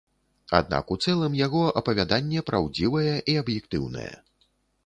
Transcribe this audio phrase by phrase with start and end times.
[0.59, 4.13] Аднак у цэлым яго апавяданне праўдзівае і аб'ектыўнае.